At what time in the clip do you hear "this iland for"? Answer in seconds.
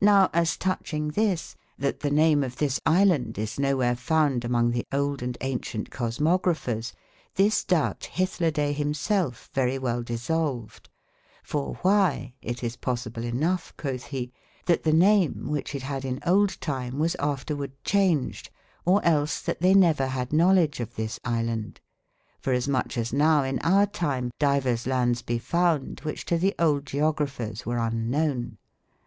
20.94-22.54